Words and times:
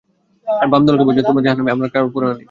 আর 0.47 0.67
বাম 0.67 0.83
দলকে 0.87 1.03
বলেছেন, 1.03 1.25
তোমরা 1.27 1.43
জাহান্নামী, 1.45 1.71
আমার 1.71 1.89
কারো 1.89 2.07
পরোয়া 2.09 2.31
নেই। 2.31 2.39